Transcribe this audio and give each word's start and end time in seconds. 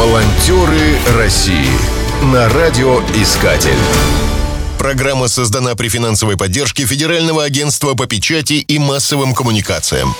Волонтеры 0.00 0.96
России 1.18 1.68
на 2.32 2.48
радиоискатель. 2.48 3.76
Программа 4.78 5.28
создана 5.28 5.74
при 5.74 5.88
финансовой 5.90 6.38
поддержке 6.38 6.86
Федерального 6.86 7.44
агентства 7.44 7.92
по 7.92 8.06
печати 8.06 8.54
и 8.54 8.78
массовым 8.78 9.34
коммуникациям. 9.34 10.14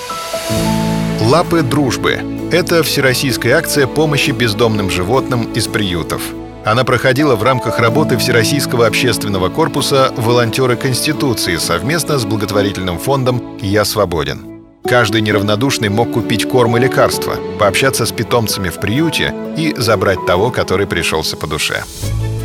Лапы 1.21 1.63
дружбы– 1.63 2.21
это 2.51 2.83
всероссийская 2.83 3.57
акция 3.57 3.87
помощи 3.87 4.29
бездомным 4.29 4.91
животным 4.91 5.51
из 5.53 5.67
приютов. 5.67 6.21
Она 6.63 6.83
проходила 6.83 7.35
в 7.35 7.41
рамках 7.41 7.79
работы 7.79 8.19
Всероссийского 8.19 8.85
общественного 8.85 9.49
корпуса 9.49 10.13
«Волонтеры 10.15 10.75
Конституции» 10.75 11.57
совместно 11.57 12.19
с 12.19 12.25
благотворительным 12.25 12.99
фондом 12.99 13.57
«Я 13.63 13.83
свободен». 13.83 14.50
Каждый 14.85 15.21
неравнодушный 15.21 15.89
мог 15.89 16.11
купить 16.11 16.47
корм 16.47 16.75
и 16.77 16.79
лекарства, 16.79 17.35
пообщаться 17.59 18.05
с 18.05 18.11
питомцами 18.11 18.69
в 18.69 18.79
приюте 18.79 19.33
и 19.57 19.73
забрать 19.77 20.25
того, 20.25 20.51
который 20.51 20.87
пришелся 20.87 21.37
по 21.37 21.47
душе. 21.47 21.83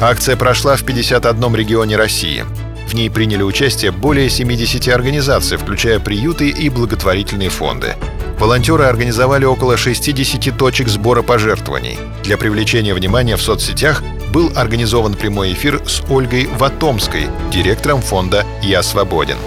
Акция 0.00 0.36
прошла 0.36 0.76
в 0.76 0.84
51 0.84 1.54
регионе 1.56 1.96
России. 1.96 2.44
В 2.86 2.94
ней 2.94 3.10
приняли 3.10 3.42
участие 3.42 3.90
более 3.90 4.30
70 4.30 4.88
организаций, 4.88 5.56
включая 5.56 5.98
приюты 5.98 6.50
и 6.50 6.68
благотворительные 6.68 7.48
фонды. 7.48 7.96
Волонтеры 8.38 8.84
организовали 8.84 9.44
около 9.44 9.76
60 9.76 10.56
точек 10.56 10.88
сбора 10.88 11.22
пожертвований. 11.22 11.98
Для 12.22 12.36
привлечения 12.36 12.94
внимания 12.94 13.36
в 13.36 13.42
соцсетях 13.42 14.02
был 14.32 14.52
организован 14.54 15.14
прямой 15.14 15.54
эфир 15.54 15.80
с 15.86 16.02
Ольгой 16.10 16.46
Ватомской, 16.46 17.28
директором 17.50 18.02
фонда 18.02 18.44
«Я 18.62 18.82
свободен». 18.82 19.38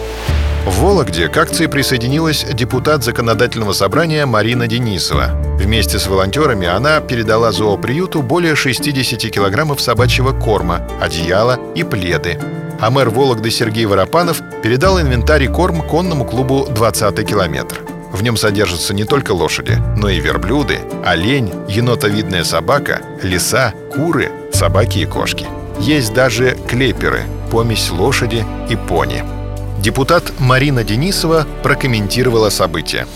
В 0.66 0.82
Вологде 0.82 1.30
к 1.30 1.38
акции 1.38 1.68
присоединилась 1.68 2.46
депутат 2.54 3.04
законодательного 3.04 3.74
собрания 3.74 4.26
Марина 4.26 4.68
Денисова. 4.68 5.32
Вместе 5.58 6.00
с 6.00 6.08
волонтерами 6.08 6.68
она 6.68 7.00
передала 7.00 7.52
зооприюту 7.52 8.22
более 8.22 8.56
60 8.56 9.20
килограммов 9.32 9.82
собачьего 9.82 10.32
корма, 10.32 10.88
одеяла 11.02 11.60
и 11.76 11.84
пледы. 11.84 12.40
А 12.80 12.90
мэр 12.90 13.10
Вологды 13.10 13.52
Сергей 13.52 13.86
Воропанов 13.86 14.42
передал 14.62 15.00
инвентарь 15.00 15.44
и 15.44 15.48
корм 15.48 15.82
конному 15.82 16.26
клубу 16.26 16.68
«20 16.70 17.24
километр». 17.24 17.82
В 18.12 18.24
нем 18.24 18.38
содержатся 18.38 18.94
не 18.94 19.06
только 19.06 19.32
лошади, 19.32 19.78
но 19.96 20.10
и 20.10 20.20
верблюды, 20.20 20.80
олень, 21.06 21.54
енотовидная 21.70 22.44
собака, 22.44 23.02
лиса, 23.22 23.74
куры, 23.94 24.32
собаки 24.52 25.00
и 25.00 25.06
кошки. 25.06 25.46
Есть 25.80 26.14
даже 26.14 26.58
клеперы– 26.68 27.24
помесь 27.52 27.90
лошади 27.92 28.46
и 28.70 28.76
пони– 28.76 29.24
Депутат 29.80 30.34
Марина 30.40 30.84
Денисова 30.84 31.48
прокомментировала 31.64 32.50
событие. 32.50 33.08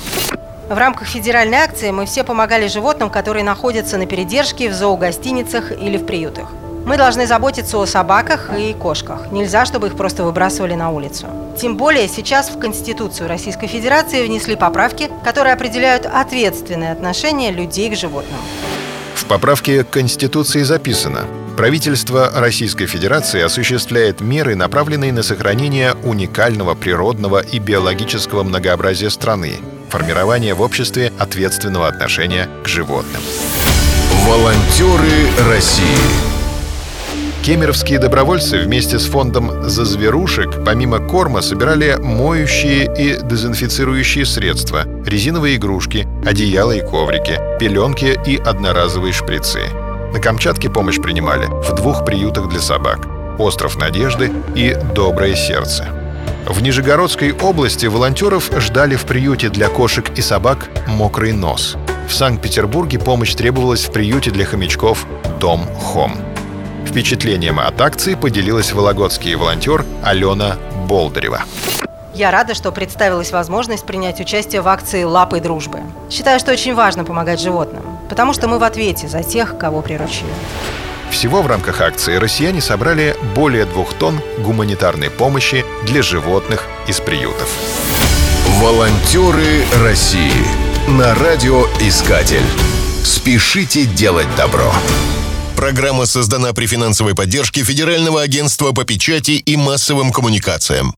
В 0.70 0.78
рамках 0.78 1.10
федеральной 1.10 1.58
акции 1.58 1.92
мы 1.92 2.06
все 2.06 2.24
помогали 2.24 2.68
животным, 2.68 3.10
которые 3.10 3.44
находятся 3.44 3.98
на 3.98 4.06
передержке 4.06 4.70
в 4.70 4.74
зоогостиницах 4.74 5.74
или 5.74 5.98
в 5.98 6.06
приютах. 6.06 6.48
Мы 6.86 6.96
должны 6.96 7.28
заботиться 7.28 7.78
о 7.78 7.86
собаках 7.86 8.50
и 8.58 8.74
кошках. 8.74 9.30
Нельзя, 9.32 9.66
чтобы 9.66 9.88
их 9.88 9.98
просто 9.98 10.24
выбрасывали 10.24 10.74
на 10.74 10.90
улицу. 10.90 11.28
Тем 11.60 11.76
более 11.76 12.08
сейчас 12.08 12.50
в 12.50 12.58
Конституцию 12.58 13.28
Российской 13.28 13.68
Федерации 13.68 14.26
внесли 14.26 14.56
поправки, 14.56 15.12
которые 15.26 15.54
определяют 15.54 16.06
ответственное 16.06 16.94
отношение 16.94 17.52
людей 17.52 17.90
к 17.90 17.98
животным. 17.98 18.40
В 19.16 19.26
поправке 19.26 19.84
к 19.84 19.90
Конституции 19.90 20.64
записано 20.64 21.26
Правительство 21.56 22.32
Российской 22.34 22.88
Федерации 22.88 23.42
осуществляет 23.42 24.22
меры, 24.22 24.56
направленные 24.56 25.14
на 25.14 25.22
сохранение 25.22 25.94
уникального 26.04 26.74
природного 26.74 27.42
и 27.42 27.60
биологического 27.60 28.42
многообразия 28.42 29.12
страны, 29.12 29.54
формирование 29.90 30.56
в 30.56 30.62
обществе 30.62 31.14
ответственного 31.20 31.88
отношения 31.88 32.50
к 32.64 32.68
животным. 32.68 33.22
Волонтеры 34.26 35.28
России 35.48 36.34
Кемеровские 37.44 38.00
добровольцы 38.00 38.58
вместе 38.58 38.98
с 38.98 39.06
фондом 39.06 39.70
«За 39.70 39.86
зверушек» 39.86 40.64
помимо 40.66 41.00
корма 41.00 41.42
собирали 41.42 41.98
моющие 42.02 42.86
и 42.98 43.20
дезинфицирующие 43.22 44.26
средства, 44.26 44.86
резиновые 45.06 45.58
игрушки, 45.58 46.08
одеяла 46.26 46.72
и 46.72 46.80
коврики, 46.80 47.38
пеленки 47.60 48.18
и 48.26 48.38
одноразовые 48.38 49.12
шприцы. 49.12 49.83
На 50.14 50.20
Камчатке 50.20 50.70
помощь 50.70 51.02
принимали 51.02 51.48
в 51.48 51.74
двух 51.74 52.06
приютах 52.06 52.48
для 52.48 52.60
собак 52.60 53.08
«Остров 53.40 53.80
Надежды» 53.80 54.32
и 54.54 54.78
«Доброе 54.94 55.36
сердце». 55.36 55.88
В 56.48 56.62
Нижегородской 56.62 57.32
области 57.32 57.88
волонтеров 57.88 58.52
ждали 58.60 58.96
в 58.96 59.06
приюте 59.06 59.50
для 59.50 59.70
кошек 59.70 60.12
и 60.16 60.22
собак 60.22 60.70
«Мокрый 60.86 61.32
нос». 61.32 61.78
В 62.08 62.14
Санкт-Петербурге 62.14 63.00
помощь 63.00 63.34
требовалась 63.34 63.86
в 63.86 63.92
приюте 63.92 64.30
для 64.30 64.46
хомячков 64.46 65.08
«Дом 65.40 65.66
Хом». 65.80 66.16
Впечатлением 66.86 67.60
от 67.60 67.82
акции 67.82 68.14
поделилась 68.14 68.72
вологодский 68.72 69.34
волонтер 69.34 69.84
Алена 70.04 70.58
Болдырева. 70.88 71.42
Я 72.14 72.30
рада, 72.30 72.54
что 72.54 72.72
представилась 72.72 73.32
возможность 73.32 73.88
принять 73.88 74.20
участие 74.20 74.62
в 74.62 74.68
акции 74.68 75.04
«Лапы 75.04 75.40
дружбы». 75.40 75.80
Считаю, 76.12 76.40
что 76.40 76.52
очень 76.52 76.76
важно 76.76 77.04
помогать 77.04 77.42
животным, 77.42 77.98
потому 78.14 78.32
что 78.32 78.48
мы 78.48 78.60
в 78.60 78.64
ответе 78.64 79.08
за 79.08 79.24
тех, 79.24 79.58
кого 79.58 79.82
приручили. 79.82 80.30
Всего 81.10 81.42
в 81.42 81.48
рамках 81.48 81.82
акции 81.82 82.18
россияне 82.18 82.62
собрали 82.62 83.16
более 83.34 83.66
двух 83.66 83.96
тонн 83.96 84.22
гуманитарной 84.38 85.10
помощи 85.10 85.66
для 85.88 86.04
животных 86.04 86.68
из 86.88 87.00
приютов. 87.00 87.50
Волонтеры 88.62 89.64
России 89.82 90.46
на 90.88 91.16
радиоискатель. 91.16 92.46
Спешите 93.04 93.86
делать 93.88 94.28
добро. 94.38 94.72
Программа 95.56 96.06
создана 96.06 96.54
при 96.54 96.68
финансовой 96.68 97.16
поддержке 97.16 97.64
Федерального 97.64 98.22
агентства 98.22 98.74
по 98.74 98.84
печати 98.84 99.32
и 99.32 99.58
массовым 99.58 100.12
коммуникациям. 100.12 100.94